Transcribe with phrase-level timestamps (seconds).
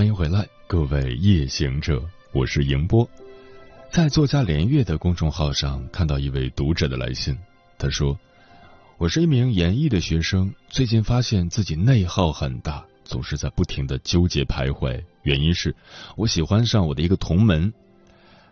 [0.00, 3.06] 欢迎回来，各位夜行者，我是迎波。
[3.90, 7.36] 在作家连月的公众号上看到一位读者的来信，
[7.76, 8.18] 他说
[8.96, 15.04] ：“我是一名研艺的学生，最近发现自己内耗很大，总是在不停的纠结徘徊。
[15.22, 15.76] 原因是
[16.16, 17.70] 我喜欢上我的一个同门。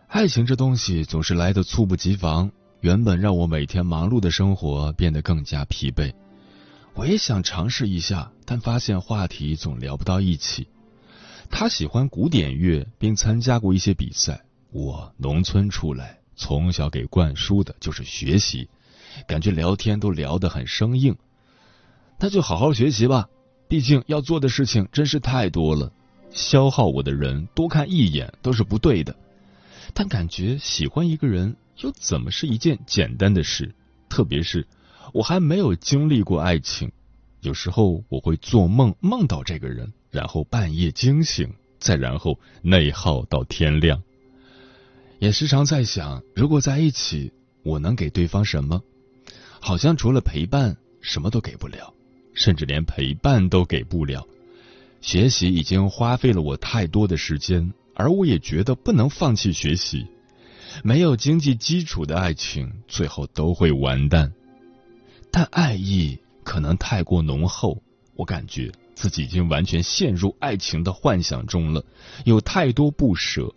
[0.09, 6.13] 爱情这东西总是来的猝不及防，原本让我每天忙碌的生活变得更加疲惫。
[6.93, 10.69] 我也想尝试一下，但发现话题总聊不到一起。”
[11.51, 14.45] 他喜欢古典乐，并参加过一些比赛。
[14.71, 18.69] 我农村出来，从小给灌输的就是学习，
[19.27, 21.17] 感觉聊天都聊得很生硬。
[22.19, 23.29] 那就好好学习吧，
[23.67, 25.93] 毕竟要做的事情真是太多了，
[26.31, 29.17] 消耗我的人多看一眼都是不对的。
[29.95, 33.75] 但感觉喜欢一个人又怎么是一件简单的事？
[34.09, 34.67] 特别是
[35.13, 36.93] 我还没有经历过爱情，
[37.41, 39.93] 有时候我会做梦梦到这个人。
[40.19, 44.03] 然后半夜惊醒，再然后内耗到天亮。
[45.21, 48.83] 也时常在想，如果在一起，我能给对方什么？
[49.61, 51.95] 好像除了陪伴，什么都给不了，
[52.35, 54.27] 甚至连陪伴都给不了。
[55.01, 60.05] 学习已经花费了我太多的时间，而我也觉得不能放弃学习。
[60.83, 64.33] 没有经济基础的爱情，最后都会完蛋。
[65.31, 67.81] 但爱意可能太过浓厚，
[68.17, 68.73] 我感觉。
[68.99, 71.85] 自己已经完全陷入爱情的幻想中了，
[72.25, 73.55] 有太多不舍，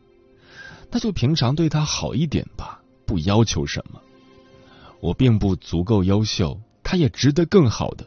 [0.91, 3.99] 那就平常对他好一点吧，不要求什么。
[4.99, 8.05] 我并不足够优秀，他也值得更好的。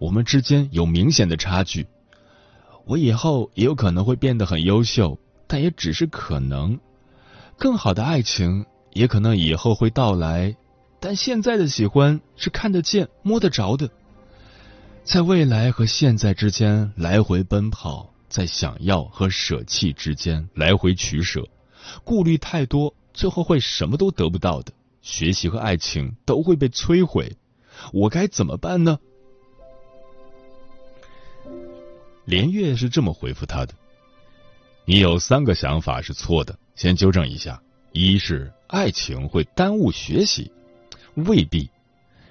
[0.00, 1.86] 我们之间有明显的差距，
[2.84, 6.80] 我以后也有可能会变得很优秀，但也只是可能。
[7.56, 10.56] 更好的爱情也可能以后会到来，
[10.98, 13.88] 但现在的喜欢是看得见、摸得着的。
[15.06, 21.48] 在未来和现在之间来回奔跑，在想要和舍弃之间来回取舍，
[22.02, 24.72] 顾虑太多，最后会什么都得不到的。
[25.02, 27.36] 学习和爱情都会被摧毁，
[27.92, 28.98] 我该怎么办呢？
[32.24, 33.72] 连月是这么回复他的
[34.84, 37.62] ：“你有三个想法是错的，先纠正一下。
[37.92, 40.50] 一是爱情会耽误学习，
[41.14, 41.70] 未必。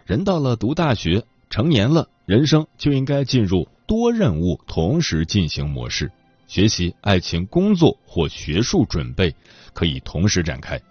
[0.06, 6.12] 人到了读大学。”成年了，人生就应该进入多任务同时进行模式，
[6.48, 9.34] 学习、爱情、工作或学术准备
[9.74, 10.82] 可以同时展开。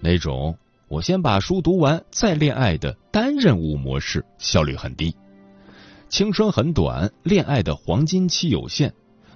[0.00, 0.56] 那种
[0.88, 5.14] 我先把书读完再恋爱的单任务模式效率很低。
[6.08, 8.92] 青春很短，恋爱的黄金期有限，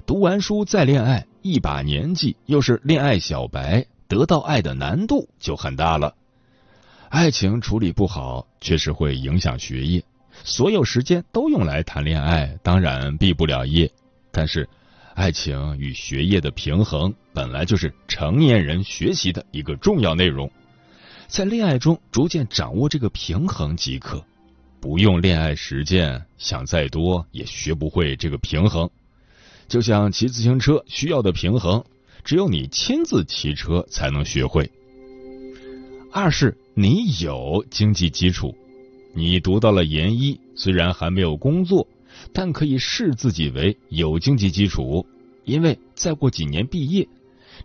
[0.07, 6.15] 读完书再恋爱，一把年纪又是恋爱小白，得到爱的难度就很大了。
[7.09, 10.05] 爱情处理不好，确实会影响学业。
[10.45, 13.91] 所有时间都用来谈恋爱，当然毕不了业。
[14.33, 14.69] 但是，
[15.15, 20.51] 爱情与学业的平衡本来就是成年人学习的一个重要内容，
[21.27, 24.25] 在恋爱中逐渐掌握这个平衡即可。
[24.81, 28.89] 不用恋爱实践，想再多也学不会这个平衡。
[29.69, 31.85] 就像骑自行车需要的平衡，
[32.25, 34.71] 只有你亲自骑车才能学会。
[36.11, 38.57] 二是你有经济基础。
[39.13, 41.87] 你读到了研一，虽然还没有工作，
[42.33, 45.05] 但可以视自己为有经济基础，
[45.45, 47.07] 因为再过几年毕业，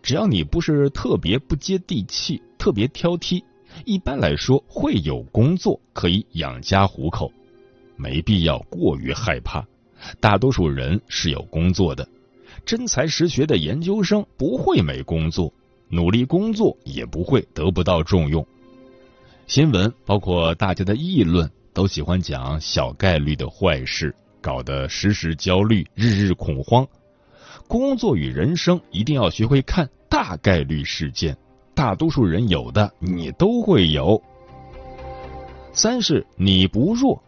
[0.02, 3.44] 只要你不是特别不接地气、特别挑剔，
[3.86, 7.32] 一般来说会有工作可以养家糊口，
[7.96, 9.66] 没必要过于害怕。
[10.20, 12.08] 大多数人是有工作的，
[12.66, 15.54] 真才实学的研究生不会没工作，
[15.90, 18.46] 努力工作也不会得不到重用。
[19.48, 26.86] 新闻包括大家的议论，都喜欢讲小概率的坏事，搞得时时焦虑，日日恐慌。
[27.68, 31.38] 工作与人生一定要学会看大概率事件，
[31.76, 34.20] 大多数人有的你都会有。
[35.74, 37.22] 三是你不弱，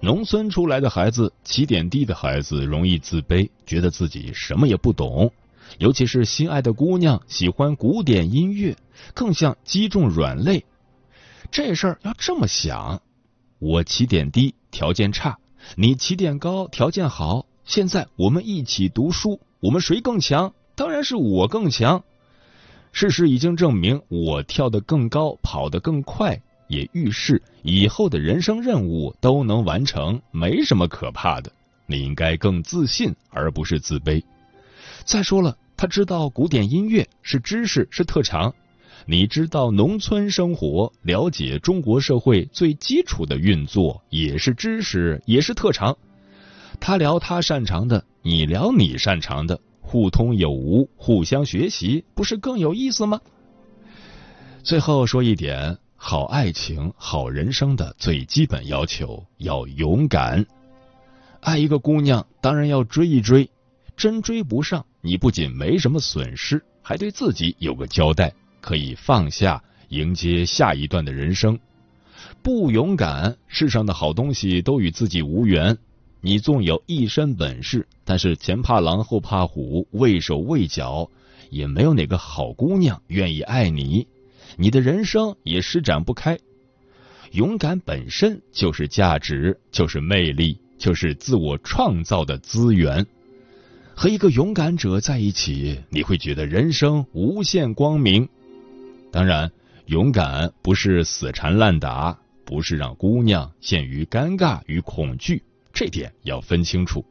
[0.00, 5.32] 农村出来的孩子，起点低的孩子容易自卑，觉得自己什么也不懂，
[5.78, 8.76] 尤其是心爱的姑娘喜欢古典音乐，
[9.14, 10.62] 更像击中软肋。
[11.54, 13.00] 这事儿要这么想，
[13.60, 15.38] 我起点低，条件差，
[15.76, 17.46] 你起点高，条件好。
[17.64, 20.52] 现在我们一起读书，我们谁更强？
[20.74, 22.02] 当然是我更强。
[22.90, 31.52] 事实已经证明，我跳得更高，跑得更快，也预示以后的人生任务都能完成，没什么可怕的。
[31.86, 34.20] 你应该更自信，而不是自卑。
[35.04, 38.52] 再说了，他知道古典音乐是知识，是特长。
[39.06, 45.96] 你知道农村生活，了解中国社会最基础的运作，也是知识，也是特长。
[46.80, 53.20] 他聊他擅长的，你聊你擅长的，互通有无，互相学习，不是更有意思吗？
[54.62, 60.46] 最后说一点，好爱情、好人生的最基本要求要勇敢。
[61.40, 63.50] 爱一个姑娘，当然要追一追，
[63.98, 68.32] 真追不上，你不仅没什么损失，还对自己有个交代，
[68.64, 71.58] 可以放下，迎接下一段的人生。
[72.42, 75.76] 不勇敢，世上的好东西都与自己无缘。
[76.22, 81.10] 你纵有一身本事，但是前怕狼后怕虎，畏手畏脚，
[81.50, 84.06] 也没有哪个好姑娘愿意爱你，
[84.56, 86.38] 你的人生也施展不开。
[87.32, 93.06] 勇敢本身就是价值，就是魅力，就是自我创造的资源。
[93.94, 98.26] 和一个勇敢者在一起，你会觉得人生无限光明。
[99.14, 99.48] 当然，
[99.86, 105.40] 勇敢不是死缠烂打，不是让姑娘陷于尴尬与恐惧。
[105.72, 107.04] 这点要分清楚，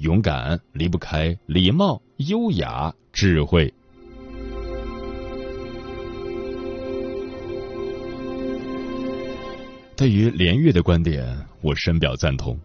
[0.00, 3.72] 勇敢离不开礼貌、优雅、智慧。
[9.96, 12.58] 对于连月的观点，我深表赞同。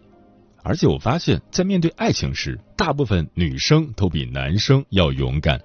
[0.64, 5.60] 而且我发现，在面对爱情时，大部分女生都比男生要勇敢。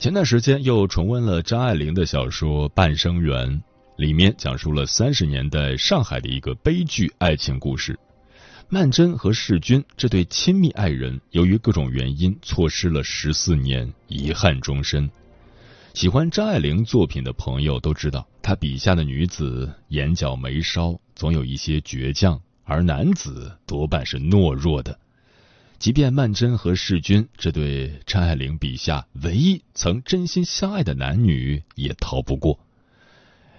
[0.00, 3.46] 前段时间又重温了张爱玲的小说《半生缘》，
[3.98, 7.98] 里面讲述了三十年代上海的一个悲剧爱情故事。
[8.70, 15.06] 曼桢和世钧这对亲密爱人，由于各种原因错失了十四年，遗憾终身。
[15.92, 24.98] 喜欢张爱玲作品的朋友都知道，她笔下的女子眼角眉梢总有一些倔强，而男子多半是懦弱的。
[25.80, 32.60] 即便曼桢和世钧这对张爱玲笔下唯一曾真心相爱的男女，也逃不过。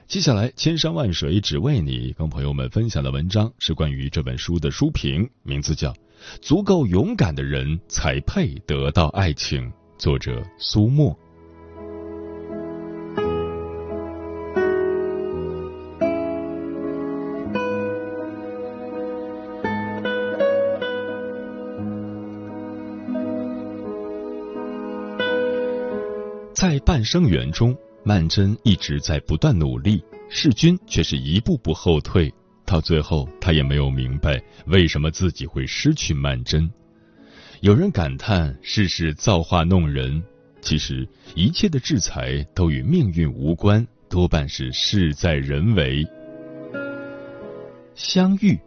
[0.07, 5.91] 接下来，千山万水只为你，跟朋友们分享的文章是关于这本书的书评，名字叫
[6.44, 9.67] 《足够勇敢的人才配得到爱情》，
[9.97, 11.17] 作者苏沫。
[26.86, 27.75] 半生缘中。
[28.04, 32.33] 曼桢一直在不断努力，世钧却是一步步后退。
[32.66, 36.68] 到最后，他也没有明白为什么自己会失去曼桢。
[37.60, 40.24] 有人感叹世事造化弄人，
[40.62, 46.03] 其实一切的制裁都与命运无关，多半是事在人为。
[47.94, 48.60] 相遇，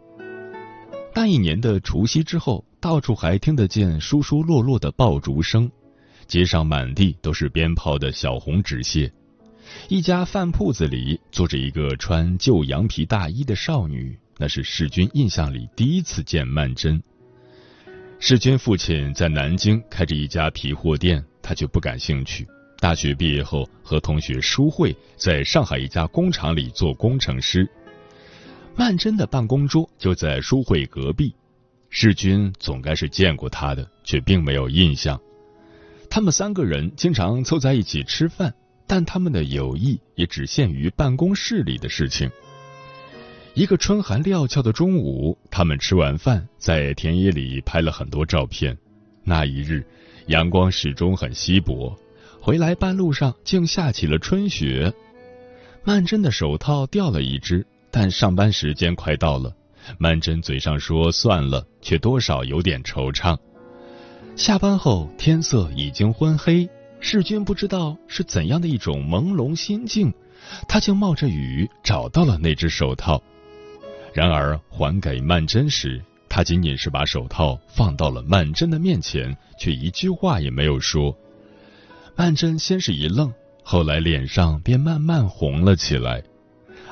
[1.13, 5.69] 那一年的除夕之后，到处还听得见疏疏落落的爆竹声，
[6.27, 9.11] 街上满地都是鞭炮的小红纸屑。
[9.89, 17.01] 一家饭铺子里坐着一个穿旧羊皮大衣的少女，那是世钧印象里第一次见曼桢。
[18.19, 22.47] 世钧父亲在南京开着一家皮货店，他却不感兴趣。
[22.79, 27.67] 大学毕业后和同学舒慧在上海一家工厂里做工程师。
[28.75, 31.33] 曼桢的办公桌就在舒慧隔壁，
[31.89, 35.19] 世钧总该是见过他的，却并没有印象。
[36.15, 38.53] 他们三个人经常凑在一起吃饭。
[38.87, 42.31] 但他们的友谊也只限于办公室里的事情。
[43.53, 48.77] 一个春寒料峭的中午，他们吃完饭，在田野里拍了很多照片。
[49.25, 49.85] 那一日，
[50.27, 51.93] 阳光始终很稀薄，
[52.39, 54.93] 回来半路上竟下起了春雪。
[55.83, 59.53] 曼桢的手套掉了一只，但上班时间快到了，
[59.97, 63.37] 曼桢嘴上说算了，却多少有点惆怅。
[64.35, 66.69] 下班后，天色已经昏黑。
[66.99, 70.13] 世钧不知道是怎样的一种朦胧心境，
[70.67, 73.21] 他竟冒着雨找到了那只手套。
[74.13, 81.17] 然而还给曼桢时，他他仅仅是把手套放到了曼桢的面前，却一句话也没有说。
[82.13, 86.21] 曼桢先是一愣，后来脸上便慢慢红了起来。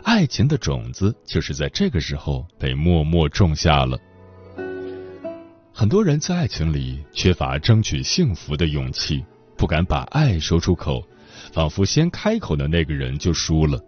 [0.02, 4.00] 爱情的种子就是在这个时候被默默种下了。
[5.76, 9.26] 很多人在爱情里缺乏争取幸福的勇气，
[9.58, 11.04] 不敢把爱说出口，
[11.52, 13.84] 仿佛先开口的那个人就输了。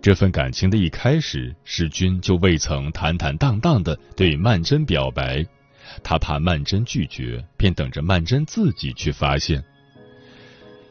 [0.00, 5.44] 这份感情的一开始，世君就未曾坦坦荡荡的对曼桢表白，
[6.02, 9.62] 他怕曼桢拒绝，便等着曼桢自己去发现。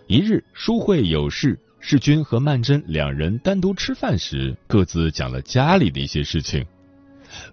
[0.06, 6.64] 一日，书会有事，世君和曼桢两人单独吃饭时，各自讲了家里的一些事情。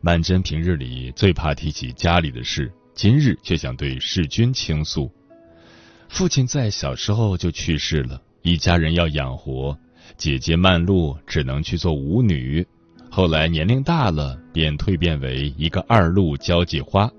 [0.01, 5.11] 曼桢平日里最怕提起家里的事，今日却想对世君倾诉。
[6.09, 9.79] 父亲在小时候就去世了，一家人要养活。
[10.17, 12.67] 姐姐曼璐只能去做舞女，
[13.11, 17.11] 后来年龄大了，便蜕变为一个二路交际花。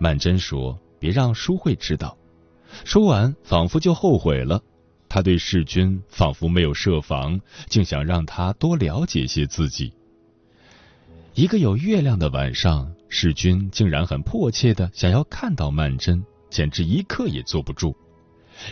[0.00, 2.18] 曼桢说：“别让淑慧知道。”
[2.84, 4.60] 说完，仿佛就后悔了。
[5.08, 9.92] 他对世君仿佛没有设防，竟想让他多了解些自己。
[11.38, 17.96] 一个有月亮的晚上，世君竟然很迫切的想要看到曼桢，简直一刻也坐不住。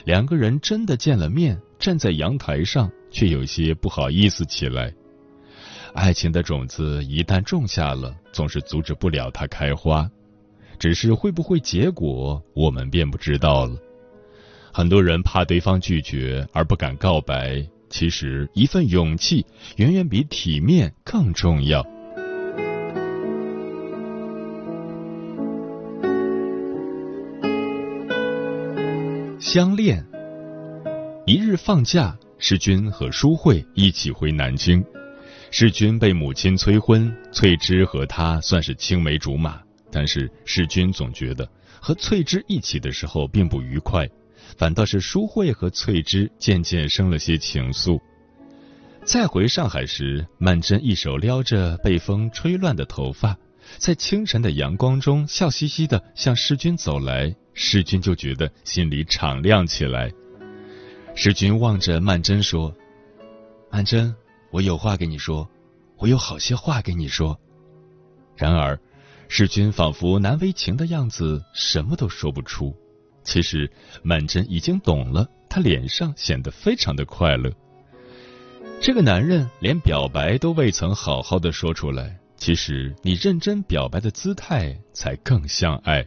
[0.05, 2.91] 两个人真的见了面，站在阳台上。
[3.09, 4.93] 却有些不好意思起来。
[5.95, 10.11] 爱情的种子一旦种下了，总是阻止不了它开花，
[10.77, 13.79] 只是会不会结果，我们便不知道了。
[14.73, 19.47] 很多人怕对方拒绝而不敢告白，其实一份勇气
[19.77, 21.87] 远远比体面更重要。
[29.49, 30.05] 相恋，
[31.25, 32.19] 一日放假。
[32.37, 34.85] 世君和淑慧一起回南京，
[35.53, 39.61] 世君被母亲催婚，翠芝和他算是青梅竹马。
[39.93, 41.49] 但是世君总觉得
[41.81, 44.05] 和翠芝一起的时候并不愉快，
[44.59, 48.01] 反倒是淑慧和翠芝渐渐生了些情愫。
[49.05, 53.39] 再回上海时，曼桢一手撩着被风吹乱的头发，
[53.79, 60.13] 在清晨的阳光中笑嘻嘻的向世君走来，世君就觉得心里敞亮起来。
[61.15, 62.75] 世君望着曼桢说
[63.71, 64.15] ：“曼桢，
[64.51, 65.49] 我有话跟你说，
[65.99, 67.39] 我有好些话跟你说。”
[68.37, 68.79] 然而，
[69.29, 72.75] 世君仿佛难为情的样子，什么都说不出。
[73.25, 73.71] 其实，
[74.03, 77.51] 曼桢已经懂了，他脸上显得非常的快乐。
[78.79, 86.05] 这个男人连表白都未曾好好的说出来，其实你认真表白的姿态才更像爱。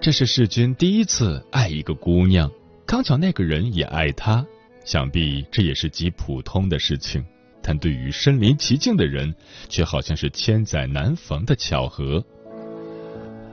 [0.00, 2.50] 这是世君第一次爱一个姑娘。
[2.86, 4.44] 刚巧那个人也爱他，
[4.84, 7.24] 想必这也是极普通的事情，
[7.62, 9.34] 但对于身临其境的人，
[9.70, 12.22] 却好像是千载难逢的巧合。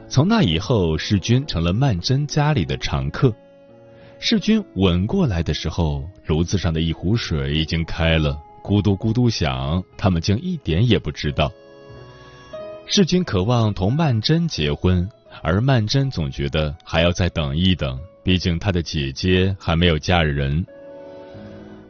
[0.10, 3.34] 从那以后，世君成了曼桢家里的常客。
[4.20, 11.52] 世君吻过来的时候，炉子上的一壶水已经开了，咕嘟咕嘟响，他们竟一点也不知道。
[12.88, 15.10] 世君渴望同曼桢结婚，
[15.42, 18.00] 而曼桢总觉得还要再等一等。
[18.24, 20.66] 毕竟她的姐姐还没有嫁人。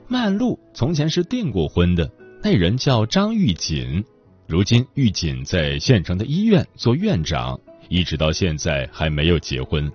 [0.08, 2.10] 曼璐从前是订过婚的，
[2.42, 4.04] 那人叫张玉锦，
[4.48, 7.60] 如今玉锦在县城的医院做院长，
[7.90, 9.92] 一直到现在还没有结婚。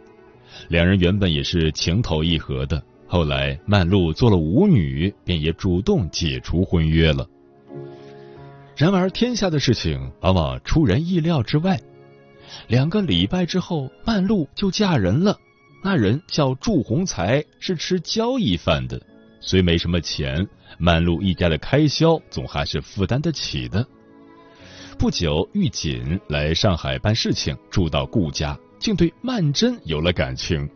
[0.69, 7.27] 两人原本也是情投意合的，后来曼璐做了舞女，便也主动解除婚约了。
[8.77, 11.81] 然而天下的事情往往出人意料之外，
[12.69, 15.39] 两个礼拜之后，曼璐就嫁人了。
[15.85, 19.01] 那人叫祝鸿才，是吃交易饭的，
[19.41, 20.47] 虽没什么钱，
[20.79, 23.87] 曼璐一家的开销总还是负担得起的。
[24.99, 30.69] 不久，玉锦来上海办事情，住到顾家，竟对曼桢有了感情。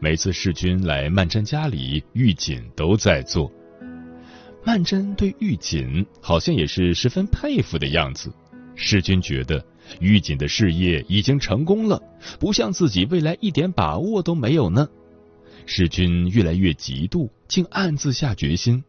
[0.00, 3.50] 每次世君来曼桢家里，玉锦都在做。
[4.64, 8.32] 曼桢对玉锦好像也是十分佩服的样子。
[8.74, 9.64] 世君觉得。
[10.00, 12.00] 玉锦的事业已经成功了，
[12.38, 14.88] 不像自己未来一点把握都没有呢。
[15.66, 18.84] 世君越来越嫉妒，竟暗自下决心：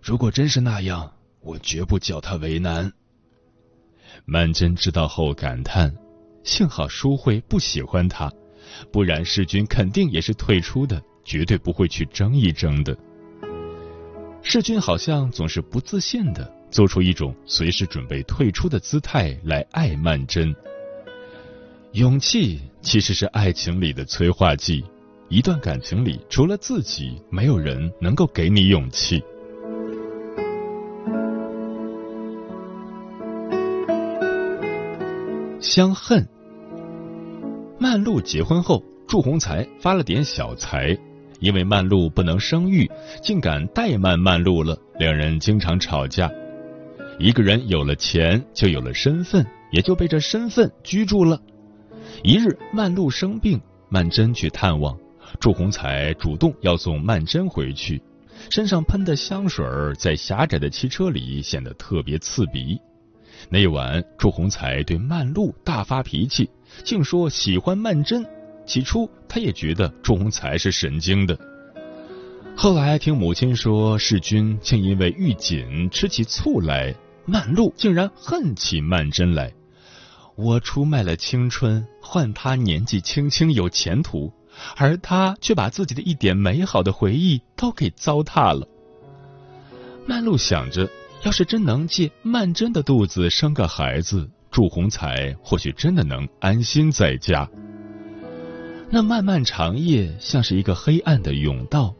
[0.00, 2.92] 如果真是那样，我绝不叫他为难。
[4.24, 5.94] 曼桢知道后感叹：
[6.42, 8.32] 幸好淑慧不喜欢他，
[8.92, 12.96] 不然世君肯定也是退出的，绝对不会去争一争的。
[14.42, 16.56] 世君好像总是不自信的。
[16.68, 20.54] 做出一种随时准备退出的姿态来爱曼桢。
[21.92, 24.84] 勇气其实是爱情里的催化剂，
[25.28, 29.22] 一段感情里除了自己，没有人能够给你勇气。
[35.60, 36.35] 相恨。
[37.78, 40.96] 曼璐结婚后，祝鸿才发了点小财，
[41.40, 42.90] 因为曼璐不能生育，
[43.22, 46.30] 竟敢怠慢曼璐了，两人经常吵架。
[47.18, 51.38] 一个人有了钱，就有了身份，也就被这身份拘住了。
[52.24, 54.96] 一日，曼璐生病，曼桢去探望，
[55.38, 58.00] 祝鸿才主动要送曼桢回去，
[58.48, 59.66] 身上喷的香水
[59.98, 62.80] 在狭窄的汽车里显得特别刺鼻。
[63.50, 66.48] 那晚，祝鸿才对曼璐大发脾气，
[66.84, 68.24] 竟说喜欢曼桢。
[68.66, 71.38] 起初，他也觉得祝鸿才是神经的。
[72.56, 76.94] 后来听母亲说，世君竟因为玉锦吃起醋来。
[77.28, 79.52] 曼璐竟然恨起曼桢来，
[80.36, 84.32] 我出卖了青春，换他年纪轻轻有前途，
[84.76, 88.68] 而他却把自己的一点美好的回忆都给糟蹋了。
[90.06, 90.88] 曼璐想着，
[91.24, 97.46] 要是真能借曼桢的肚子生个孩子，祝鸿才或许真的能安心在家。
[98.88, 101.94] 那漫漫长夜像是一个黑暗的甬道，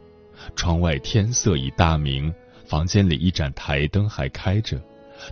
[0.55, 2.33] 窗外天色已大明，
[2.65, 4.81] 房间里一盏台灯还开着。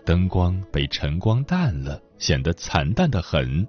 [0.06, 3.68] 灯光被晨光淡了，显得惨淡的很。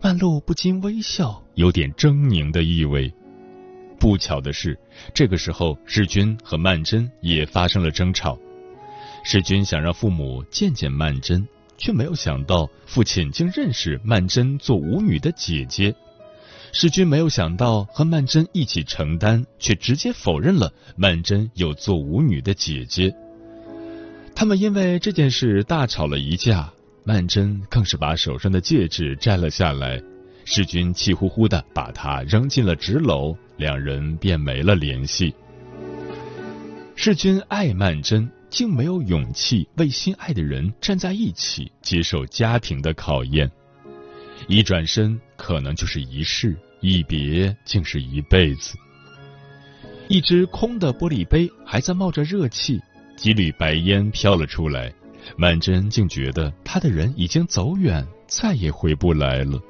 [0.00, 3.12] 曼璐不禁微笑，有点狰狞的意味。
[3.98, 4.78] 不巧的是，
[5.12, 8.38] 这个时候世君和曼桢也发生了争吵。
[9.24, 11.44] 世君想让父母见见曼桢，
[11.78, 15.94] 却没有想到父亲竟认识曼桢做舞女的姐姐。
[16.72, 23.14] 世君没有想到和曼桢一起承担，却直接否认了曼桢有做舞女的姐姐。
[24.34, 26.70] 他们因为这件事大吵了一架，
[27.04, 30.02] 曼桢更是把手上的戒指摘了下来，
[30.44, 35.34] 世君气呼呼的把它扔进了纸篓，两人便没了联系。
[36.94, 43.50] 世君爱曼桢，竟没有勇气为心爱的人站在一起，接受家庭的考验。
[44.48, 48.74] 一转身可能就是一世，一别竟是一辈子。
[50.08, 52.80] 一只空的玻璃杯还在冒着热气。
[53.14, 54.90] 几缕白烟飘了出来，
[55.36, 59.60] 曼桢竟觉得他的人已经走远，再也回不来了。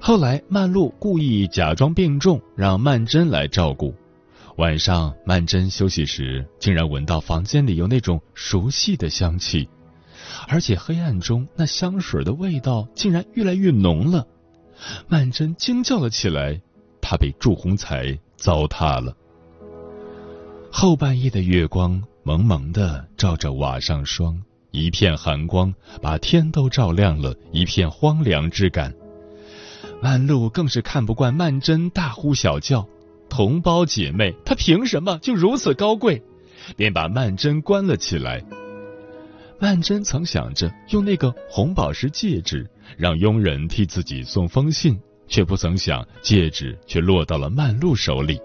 [0.00, 3.94] 后来，曼璐故意假装病重，让曼桢来照顾。
[4.56, 9.68] 晚上，曼桢休息时，竟然闻到房间里有那种熟悉的香气，
[10.48, 14.26] 而且黑暗中那香水的味道竟然越来越浓了。
[15.08, 16.58] 曼桢惊叫了起来，
[17.02, 19.14] 她被祝鸿才糟蹋了。
[20.72, 24.40] 后半夜的月光蒙蒙的照着瓦上霜，
[24.70, 28.94] 一片寒光把天都照亮了，一片荒凉之感。
[30.00, 32.86] 曼璐更是看不惯曼桢大呼小叫，
[33.36, 36.22] 同胞姐妹，她凭什么就如此高贵？
[36.74, 38.42] 便把曼桢关了起来。
[39.60, 48.40] 曼桢曾想着用那个红宝石戒指让佣人替自己送封信，却不曾想戒指却落到了曼璐手里。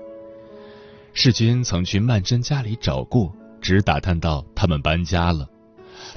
[1.13, 5.47] 世君曾去曼桢家里找过，只打探到他们搬家了。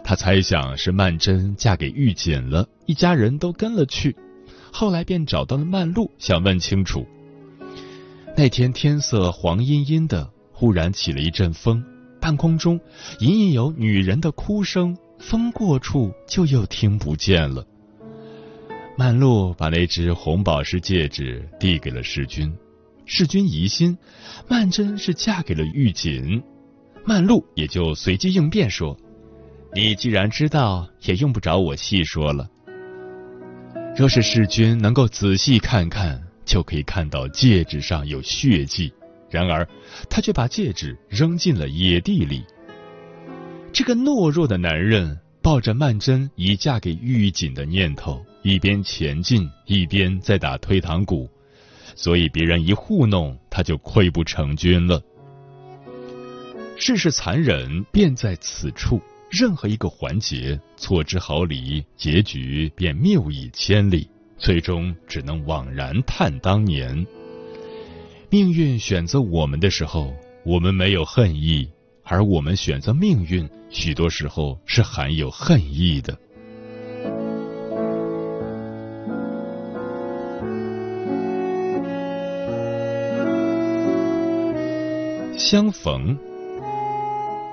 [0.03, 4.17] 他猜想是曼桢嫁给玉锦了，一家人都跟了去。
[4.73, 7.07] 后来便找到了曼璐，想问清楚。
[8.37, 11.83] 那天天色黄阴阴的，忽然起了一阵风，
[12.21, 12.81] 半空中
[13.21, 17.65] 隐隐有女人的哭声，风过处就又听不见了。
[18.99, 22.53] 曼璐把那只红宝石戒指递给了世君。
[23.07, 23.97] 世君疑心，
[24.49, 26.43] 曼桢是嫁给了玉锦，
[27.05, 28.97] 曼璐也就随机应变说
[29.77, 32.49] ：“你既然知道，也用不着我细说了。
[33.97, 38.93] 若是世君能够仔细看看，就可以看到戒指上有血迹。
[39.31, 39.67] 然而，
[40.09, 42.45] 他却把戒指扔进了野地里。
[43.73, 51.29] 这个懦弱的男人抱着曼桢已嫁给玉锦的念头，一边前进，一边在打退堂鼓。”
[51.97, 55.01] 所以别人一糊弄，他就溃不成军了。
[56.77, 59.01] 世事残忍，便在此处。
[59.31, 64.09] 任何一个环节错之毫厘，结局便谬以千里，
[64.45, 67.07] 最终只能惘然叹当年。
[68.29, 70.13] 命运选择我们的时候，
[70.45, 71.67] 我们没有恨意；
[72.03, 76.19] 而我们选择命运，许多时候是含有恨意的。
[85.39, 86.15] 相逢，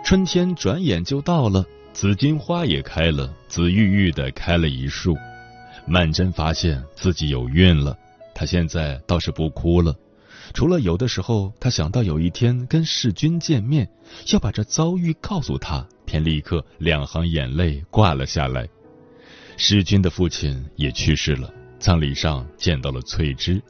[0.03, 5.15] 春天转眼就到了，紫荆花也开了，紫郁郁的开了一树。
[5.85, 7.97] 曼桢发现自己有孕了，
[8.33, 9.95] 她现在倒是不哭了，
[10.53, 13.89] 除了有的时候她想到有一天跟世君见面，
[14.31, 18.67] 要把这遭遇告诉他，便立刻两行眼泪挂了下来。
[19.57, 23.61] 世军的父亲也去世了，葬礼上见到了翠芝。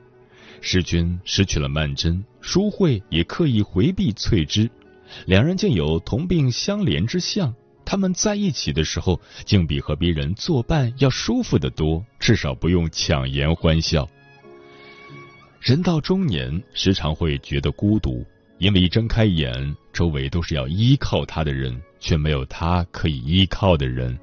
[0.62, 4.70] 世军失去了曼桢，淑慧也刻意回避翠芝，
[5.26, 7.54] 两人竟有同病相怜之象。
[7.84, 14.08] 他们在一起的时候，竟比和别人作伴要舒服得多，至少不用强颜欢笑。
[15.60, 18.26] 人到中年，时常会觉得孤独，
[18.58, 24.18] 因为一睁开眼，周围都是要依靠他的人，却没有他可以依靠的人。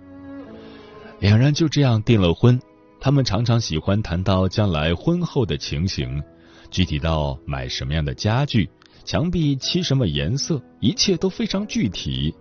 [1.21, 2.61] 两人就这样订了婚。
[3.01, 6.21] 他们常常喜欢谈到将来婚后的情形，
[6.69, 8.69] 具体到买什么样的家具、
[9.05, 12.35] 墙壁漆什么颜色，一切都非常具体，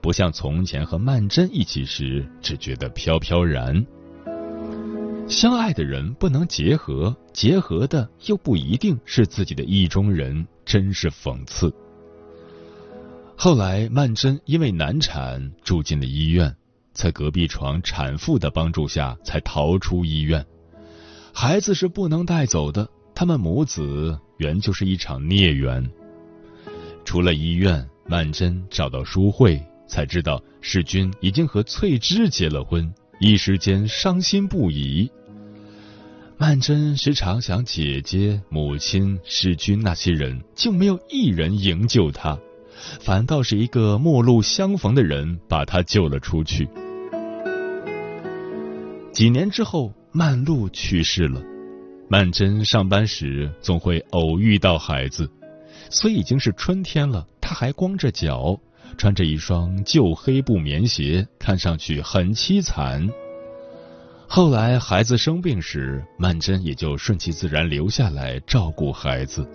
[0.00, 3.84] 不像从前和曼桢一起时只觉得飘飘然。
[5.26, 11.72] 相爱的人不能结合，结合的又不一定是自己的意中人，真是讽刺。
[13.36, 16.54] 后来，曼桢因为难产住进了医院。
[16.92, 20.46] 在隔壁床产妇的帮助下，才逃出医院。
[21.32, 25.90] 孩子是不能带走的，他们母子原就是一场孽缘。
[27.04, 35.10] 出了医院，曼桢找到淑慧，才知道世君已经和翠芝结了婚，一时间伤心不已。
[36.36, 42.36] 曼桢时常想姐姐、母亲、世君那些人，竟没有一人营救她，
[43.00, 46.68] 反倒是一个陌路相逢的人把她救了出去。
[49.12, 51.40] 几年之后，曼璐去世了。
[52.08, 55.30] 曼桢上班时总会偶遇到孩子，
[55.88, 58.58] 虽已经是春天了，他还光着脚，
[58.94, 63.08] 穿着一双旧黑布棉鞋，看上去很凄惨。
[64.26, 69.46] 后来孩子生病时，曼桢也就顺其自然留下来照顾孩子。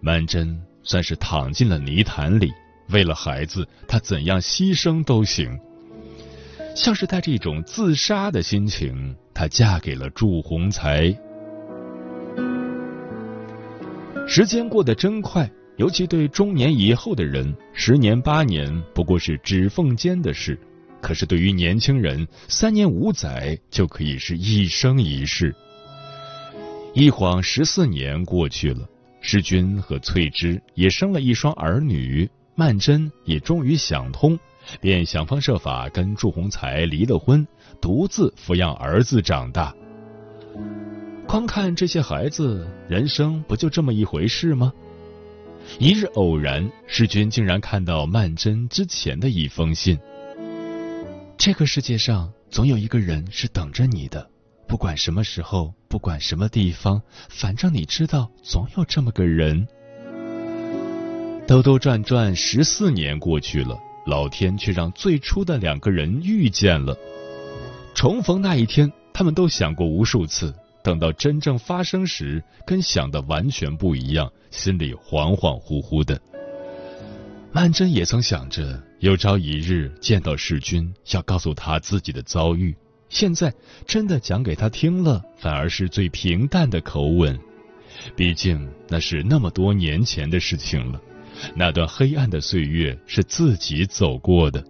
[0.00, 2.50] 曼桢算是躺进了泥潭里，
[2.88, 5.58] 为了孩子，她怎样牺牲都行。
[6.74, 11.16] 像是带着一种自杀的心情，她嫁给了祝鸿才。
[14.28, 20.54] 时间过得真快，尤其对中年以后的人，十年八年不过是指缝间的事；
[21.02, 25.54] 可是对于年轻人，三年五载就可以是一生一世。
[26.94, 28.88] 一晃十四年过去了，
[29.20, 34.38] 世君和翠芝也生了一双儿女，曼桢也终于想通。
[34.80, 37.46] 便想方设法跟祝鸿才离了婚，
[37.80, 39.72] 独自抚养儿子长大。
[41.28, 44.72] 光看这些孩子，人生不就这么一回事吗？
[45.78, 49.98] 一日偶然，世君竟然看到曼桢之前的一封信。
[51.36, 54.28] 这个世界上总有一个人是等着你的，
[54.66, 59.66] 不管什么时候，不管什么地方，反正你知道，总有这么个人。
[61.46, 63.78] 兜兜转转，十四年过去了。
[64.06, 66.96] 老天却让最初的两个人遇见了。
[67.92, 70.54] 重逢那一天，他们都想过无数次，
[70.86, 76.20] 等到真正发生时，跟想的完全不一样，心里恍恍惚惚的。
[77.50, 82.72] 曼桢也曾想着有朝一日见到世君，要告诉他自己的遭遇。
[83.08, 83.52] 现在
[83.84, 87.36] 真的讲给他听了，反而是最平淡的口吻。
[88.14, 91.00] 毕竟那是那么多年前的事情了。
[91.56, 94.64] 那段黑暗的岁月是自己走过的。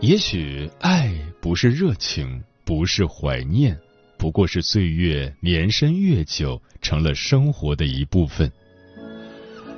[0.00, 1.10] 也许爱
[1.40, 3.78] 不是热情，不是怀念，
[4.18, 8.50] 不过是岁月年深月久，成了生活的一部分。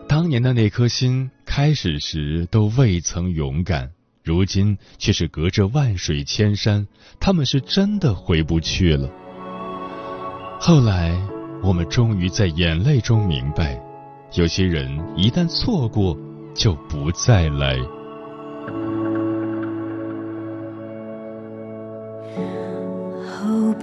[0.09, 3.91] 当年的那颗心，开始时都未曾勇敢，
[4.23, 6.87] 如今却是隔着万水千山，
[7.19, 9.11] 他们是真的回不去了。
[10.61, 11.13] 后来，
[11.63, 13.83] 我们终于在眼泪中明白。
[14.35, 16.17] 有些人一旦错过，
[16.55, 17.77] 就不再来。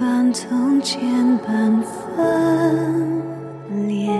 [0.04, 1.00] 半从前
[1.38, 3.24] 半分
[3.88, 4.12] 裂，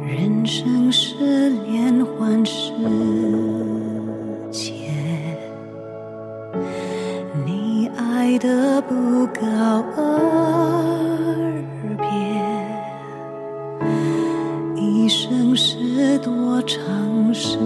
[0.00, 2.72] 人生是连环世
[4.52, 4.74] 界，
[7.44, 9.42] 你爱的不告
[9.96, 10.06] 而
[11.98, 12.06] 别，
[14.80, 15.26] 一生。
[15.58, 17.56] 是多长时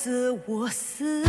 [0.00, 1.24] 自我思